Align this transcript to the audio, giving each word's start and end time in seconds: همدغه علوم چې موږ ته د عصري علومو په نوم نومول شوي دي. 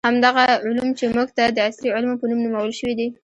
همدغه 0.07 0.43
علوم 0.67 0.89
چې 0.99 1.05
موږ 1.15 1.29
ته 1.37 1.43
د 1.55 1.57
عصري 1.67 1.89
علومو 1.95 2.19
په 2.19 2.25
نوم 2.29 2.39
نومول 2.45 2.71
شوي 2.79 2.93
دي. 2.99 3.07